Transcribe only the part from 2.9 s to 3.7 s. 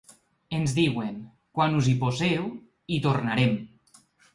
hi tornarem’.